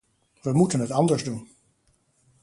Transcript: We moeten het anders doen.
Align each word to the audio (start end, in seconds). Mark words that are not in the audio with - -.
We 0.41 0.53
moeten 0.53 0.79
het 0.79 0.91
anders 0.91 1.23
doen. 1.23 1.47